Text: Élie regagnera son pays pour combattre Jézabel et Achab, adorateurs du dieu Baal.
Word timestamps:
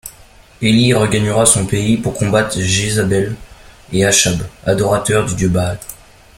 Élie 0.63 0.95
regagnera 0.95 1.45
son 1.45 1.67
pays 1.67 1.95
pour 1.97 2.15
combattre 2.17 2.59
Jézabel 2.59 3.35
et 3.93 4.03
Achab, 4.03 4.41
adorateurs 4.65 5.27
du 5.27 5.35
dieu 5.35 5.47
Baal. 5.49 5.77